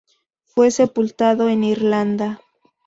Fue 0.45 0.71
sepultado 0.71 1.47
en 1.47 1.63
Irlanda. 1.63 2.41